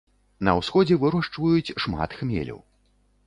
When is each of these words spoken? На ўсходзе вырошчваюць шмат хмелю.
На 0.47 0.53
ўсходзе 0.59 0.95
вырошчваюць 1.03 1.75
шмат 1.83 2.15
хмелю. 2.21 2.59